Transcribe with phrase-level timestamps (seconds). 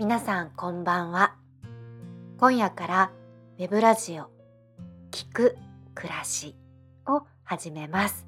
[0.00, 1.34] 皆さんこんばんは。
[2.38, 3.12] 今夜から
[3.58, 4.30] ウェブラジオ
[5.10, 5.58] 聞く
[5.94, 6.56] 暮らし
[7.06, 8.26] を始めます。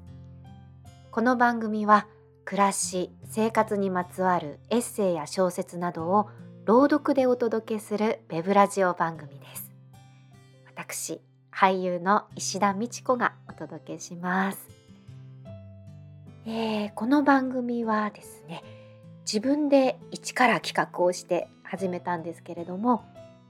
[1.09, 2.05] この番組は
[2.45, 6.29] 暮らし生活にまつわるエッセイや小説などを
[6.65, 9.71] 朗読でお届けするウェブラジオ番組です。
[10.67, 14.67] 私俳優の石田美智子がお届けします、
[16.45, 18.63] えー、この番組はですね
[19.25, 23.03] 自分で一から企画をして始めたんですけれども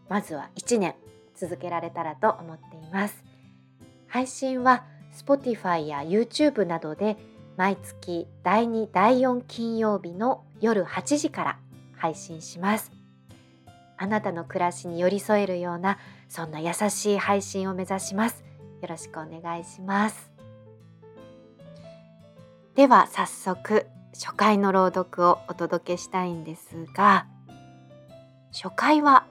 [0.08, 0.95] まずは1年
[1.36, 3.22] 続けられたらと思っています。
[4.08, 7.17] 配信は Spotify や YouTube などで
[7.58, 11.59] 毎月第2第4金曜日の夜8時から
[11.98, 12.94] 配信します。
[13.98, 15.98] あなたの暮らしに寄り添えるような
[16.30, 18.45] そんな優しい配信を目指します。
[18.81, 20.31] よろしくお願いします。
[22.76, 27.26] では早速初回の朗読をお届けしたいんですが
[28.54, 29.26] 初回は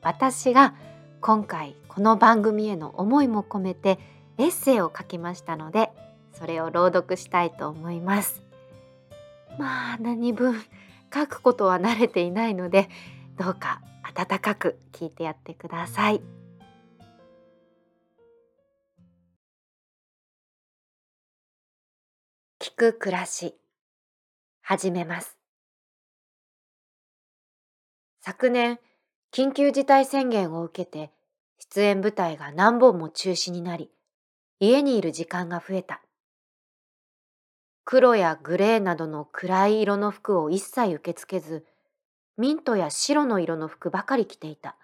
[0.00, 0.74] 私が
[1.20, 3.98] 今回この番組への思いも込めて
[4.38, 5.90] エッセイを書きましたので
[6.32, 8.42] それを朗読したいと思います。
[9.58, 10.54] まあ何分
[11.12, 12.88] 書くことは慣れていないので
[13.36, 16.20] どうか温かく聞いてやってください。
[22.60, 23.56] 聞く暮らし
[24.62, 25.39] 始めます。
[28.22, 28.78] 昨年
[29.32, 31.10] 緊急事態宣言を受けて
[31.58, 33.90] 出演舞台が何本も中止になり
[34.58, 36.02] 家にいる時間が増えた。
[37.84, 41.64] 黒やグレーなどの暗い色の服を一切受け付けず
[42.36, 44.76] ミントや白の色の服ばかり着ていた。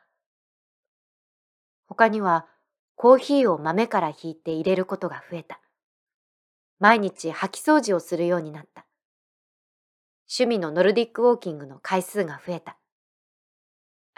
[1.86, 2.46] 他には
[2.94, 5.60] コーヒーを豆からひいて入れることが増えた。
[6.78, 8.86] 毎日掃き掃除をするようになった。
[10.28, 12.78] 趣味のノルディックウォーキングの回数が増えた。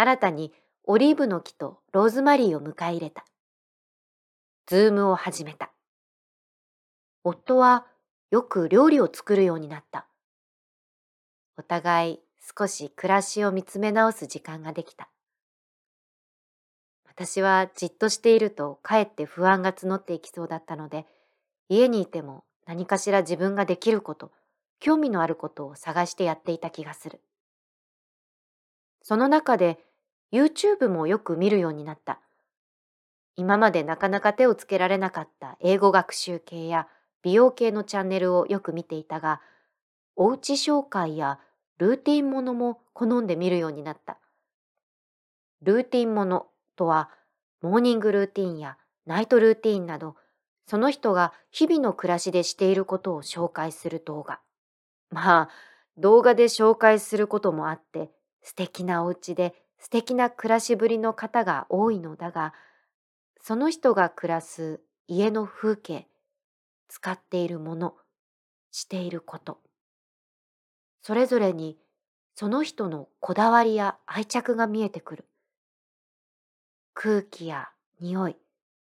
[0.01, 0.53] 新たに
[0.85, 3.25] オリーブの木とローズマリーを迎え入れた。
[4.69, 5.73] ズームを始めた。
[7.25, 7.85] 夫は
[8.31, 10.07] よく料理を作るようになった。
[11.57, 12.21] お互い
[12.57, 15.11] 少し暮らしを見つめ直す時間ができた。
[17.05, 21.07] 私はじっとしているとかえって不安が募っていきそうだったので、
[21.69, 24.31] 家にいても何かしら自分ができること、
[24.79, 27.21] 興味のあることを探してやっていた気がする。
[29.03, 29.88] その中で
[30.33, 32.21] YouTube もよく見るようになった。
[33.37, 36.89] 今までなかなか手をつけられなかった英語学習系や
[37.23, 39.41] 美容系のチャンネルをよく見ていたが、
[40.17, 41.39] おうち紹介や
[41.79, 44.19] ルーティンものも好んで見るようになった。
[45.63, 46.47] ルーティンもの
[46.77, 47.11] とは、
[47.63, 50.17] モーニングルーティンやナイトルーティンなど、
[50.67, 54.41] その人が日々の暮らしでしていることを紹介する動画。
[55.11, 55.49] まあ、
[55.97, 58.11] 動画で紹介することもあって、
[58.43, 62.55] 素敵なお家で素敵な暮らしぶりの方が多いのだが、
[63.41, 66.09] その人が暮らす家の風景、
[66.89, 67.95] 使っているもの、
[68.71, 69.61] していること、
[71.03, 71.79] それぞれに
[72.35, 75.25] その人のこだわりや愛着が見えてくる。
[76.95, 77.69] 空気や
[78.01, 78.37] 匂い、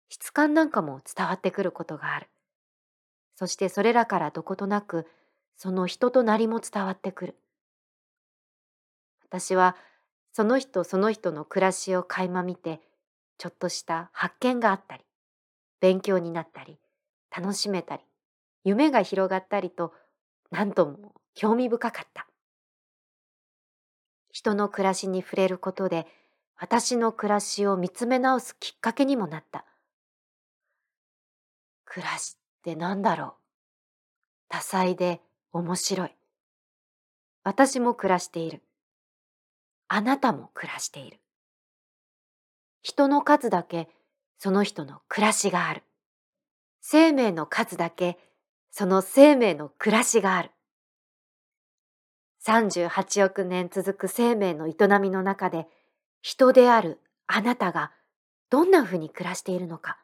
[0.10, 2.28] 質感なんかも伝わってくることがある。
[3.36, 5.08] そしてそれらからどことなく
[5.56, 7.36] その人となりも伝わってくる。
[9.26, 9.76] 私は
[10.40, 12.80] その人その人の暮らしを垣間見て
[13.38, 15.04] ちょっとした発見があったり
[15.82, 16.80] 勉強になったり
[17.30, 18.04] 楽しめたり
[18.64, 19.92] 夢が広がったりと
[20.50, 22.26] 何とも興味深かった。
[24.32, 26.08] 人の暮らしに触れることで
[26.58, 29.66] 私の暮らしを見つめ直すきっかけにもなった。
[31.84, 33.34] 暮らしって何だろう？
[34.48, 35.20] 多彩で
[35.52, 36.16] 面白い。
[37.44, 38.62] 私も暮らしている。
[39.90, 41.20] あなたも暮らしている。
[42.82, 43.90] 人の数だけ
[44.38, 45.84] その人の暮らしがある。
[46.80, 48.18] 生命の数だけ
[48.70, 50.52] その生命の暮らしがある。
[52.46, 55.68] 38億年続く生命の営みの中で
[56.22, 57.92] 人であるあなたが
[58.50, 59.98] どんなふうに暮らしているのか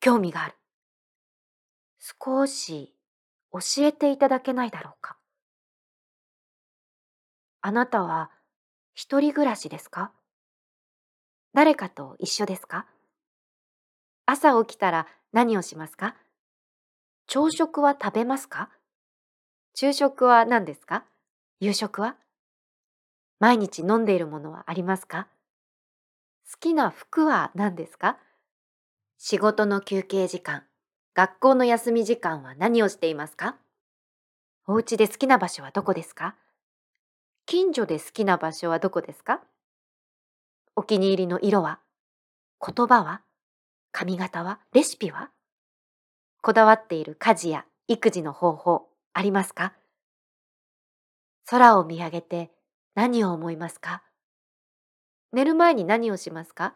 [0.00, 0.54] 興味がある。
[2.00, 2.92] 少し
[3.52, 5.16] 教えていただけないだろうか。
[7.60, 8.32] あなたは
[8.94, 10.12] 一人暮らしですか？
[11.54, 12.86] 誰かと一緒ですか？
[14.26, 16.14] 朝起きたら何をしますか？
[17.26, 18.68] 朝食は食べますか？
[19.74, 21.04] 昼食は何ですか？
[21.58, 22.16] 夕食は？
[23.40, 25.26] 毎日飲んでいるものはありますか？
[26.52, 28.18] 好きな服は何ですか？
[29.16, 30.64] 仕事の休憩時間、
[31.14, 33.56] 学校の休み時間は何をしていますか？
[34.66, 36.36] お家で好きな場所はどこですか？
[37.46, 39.40] 近所で好きな場所はどこですか？
[40.76, 41.80] お気に入りの色は？
[42.64, 43.22] 言葉は？
[43.90, 44.60] 髪型は？
[44.72, 45.30] レシピは？
[46.40, 49.74] こだわっている家事や育児の方法ありますか？
[51.46, 52.52] 空を見上げて
[52.94, 54.02] 何を思いますか？
[55.32, 56.74] 寝る前に何をしますか？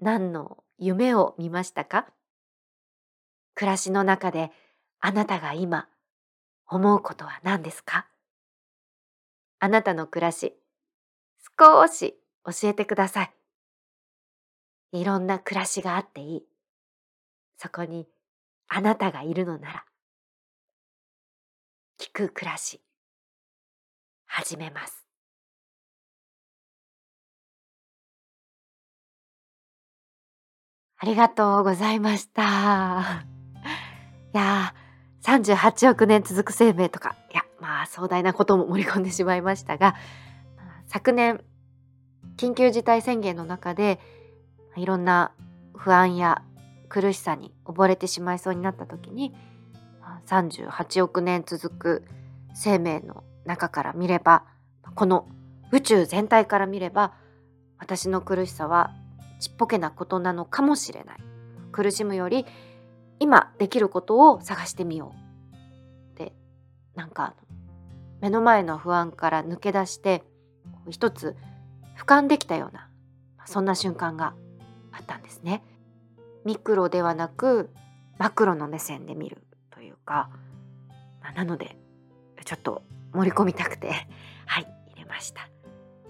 [0.00, 2.06] 何の夢を見ましたか？
[3.54, 4.50] 暮らしの中で
[5.00, 5.86] あなたが今
[6.66, 8.06] 思うことは何ですか？
[9.64, 10.56] あなたの暮らし
[11.56, 13.32] 少し教えてください。
[14.90, 16.42] いろんな暮らしがあっていい。
[17.58, 18.08] そこに
[18.66, 19.84] あなたがいるのなら。
[22.00, 22.80] 聞く暮らし。
[24.26, 25.06] 始めます。
[30.96, 33.24] ありがとうございました。
[34.34, 39.94] いやー、38億年続く生命とか、いや、まあ壮大なことも盛り込んでしまいましたが、
[40.86, 41.44] 昨年、
[42.36, 44.00] 緊急事態宣言の中で、
[44.76, 45.30] いろんな
[45.76, 46.42] 不安や
[46.88, 49.32] 苦しさに溺れてしまいそうになった時に、
[50.26, 52.04] 38億年続く
[52.52, 54.44] 生命の中から見れば、
[54.96, 55.28] この
[55.70, 57.14] 宇宙全体から見れば、
[57.78, 58.90] 私の苦しさは
[59.38, 61.16] ちっぽけなことなのかもしれない。
[61.70, 62.44] 苦しむより
[63.20, 65.14] 今できることを探してみよ
[66.14, 66.18] う。
[66.18, 66.34] で、
[66.96, 67.34] なんか
[68.22, 70.22] 目の前の不安から抜け出して
[70.88, 71.36] 一つ
[71.98, 72.88] 俯瞰できたような
[73.44, 74.34] そんな瞬間が
[74.92, 75.64] あったんですね。
[76.44, 77.70] ミクロではなく
[78.18, 80.30] マクロの目線で見るというか、
[81.20, 81.76] まあ、なので
[82.44, 82.82] ちょっと
[83.12, 83.90] 盛り込みたくて
[84.46, 85.48] はい入れました。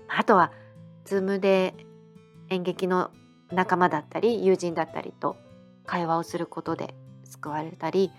[0.09, 0.53] あとは
[1.07, 1.75] Zoom で
[2.51, 3.11] 演劇の
[3.51, 5.37] 仲間だったり友人だったりと
[5.87, 6.95] 会話をすることで
[7.25, 8.13] 救われたり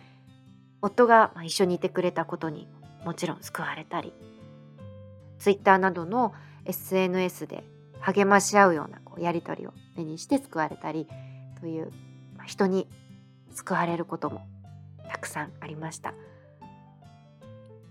[0.82, 2.68] 夫が一緒にいてくれたことに
[3.06, 4.14] もちろん救われたり
[5.40, 6.34] Twitter などの
[6.66, 7.64] SNS で
[8.00, 11.08] 励まし合うようなこうやり取りを目にして救われたり
[11.60, 11.92] という、
[12.38, 12.88] まあ、人に
[13.52, 14.46] 救われることも
[15.10, 16.14] たくさんありました。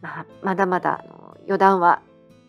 [0.01, 2.03] まあ、まだまだあの予断は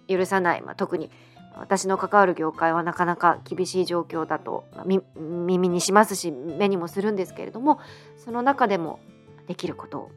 [0.07, 1.11] 許さない、まあ、特に
[1.55, 4.85] 私の関わる業界はなかなか厳しい状況だと、まあ、
[5.19, 7.79] 耳にしますし目にもするんですけれども
[8.17, 8.99] その中でも
[9.47, 10.11] できることを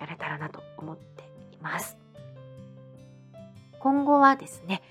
[0.00, 1.17] やれたらなと思って
[1.58, 1.98] います。
[3.78, 4.82] 今後はですね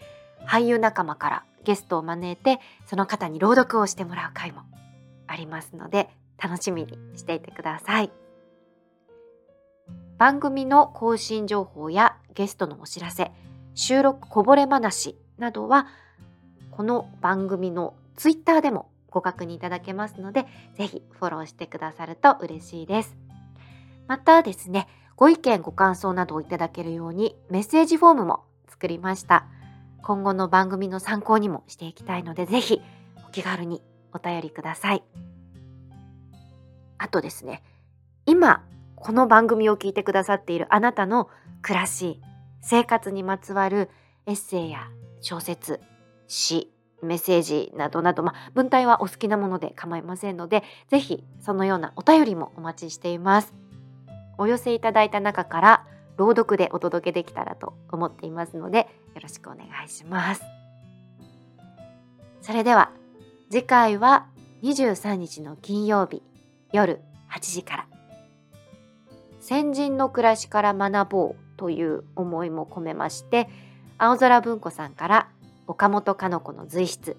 [0.46, 4.62] 俳優仲間からゲストを招いてその方に朗読をしてもらう回も
[5.28, 6.10] ありますので
[6.42, 8.12] 楽しみにしていてください
[10.18, 13.32] 番組の更新情報やゲストのお知らせ
[13.76, 15.88] 収録こぼれ話などは
[16.72, 23.16] この番組のツイッターでもご確認いただけますのでぜひフォローしてくださると嬉しいです
[24.08, 24.88] またですね
[25.18, 29.48] ご意見ご感想などをいただけるようにメッセージフォームも作りました
[30.08, 32.82] 今後の番組の参考にもしていきたいので、ぜひ
[33.28, 33.82] お気軽に
[34.14, 35.04] お便りください。
[36.98, 37.62] あとですね、
[38.26, 38.64] 今
[38.96, 41.30] この番組を聞いてくださっているあなたの
[41.62, 42.22] 暮らし、
[42.62, 43.90] 生活にまつわる
[44.28, 44.88] エッセイや
[45.20, 45.82] 小説、
[46.28, 46.72] 詩、
[47.02, 53.67] メッセージなどなど、まあ、文体はお好きなもので構いませんので、ぜひそのようなお便りもお待ちしています。
[54.38, 55.86] お寄せいただいた中から
[56.18, 60.42] 朗読でお届けできたらと思っていますのでよろしくお願いします。
[62.42, 62.92] それでは
[63.50, 64.28] 次回は
[64.64, 66.24] 23日の金曜日
[66.72, 67.02] 夜
[67.32, 67.88] 8時から。
[69.40, 73.48] 先人の暮らしから学ぼうという思いも込めまして
[73.98, 75.30] 青空文庫さんから
[75.68, 77.16] 岡本かの子の随筆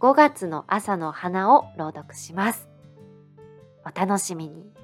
[0.00, 2.68] 5月の朝の花を朗読します。
[3.84, 4.81] お楽しみに。